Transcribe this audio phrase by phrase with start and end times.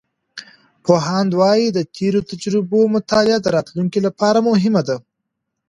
[0.85, 4.97] پوهاند وایي، د تیرو تجربو مطالعه د راتلونکي لپاره مهمه ده.